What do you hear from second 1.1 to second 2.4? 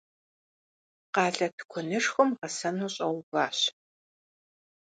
Къалэ тыкуэнышхуэм